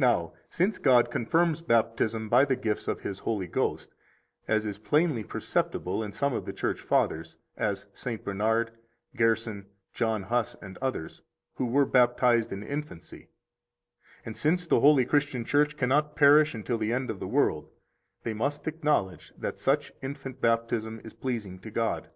[0.00, 3.94] Now, since God confirms Baptism by the gifts of His Holy Ghost,
[4.48, 8.24] as is plainly perceptible in some of the church fathers, as St.
[8.24, 8.76] Bernard,
[9.14, 11.22] Gerson, John Hus, and others,
[11.54, 13.28] who were baptized in infancy,
[14.26, 17.70] and since the holy Christian Church cannot perish until the end of the world,
[18.24, 22.10] they must acknowledge that such infant baptism is pleasing to God.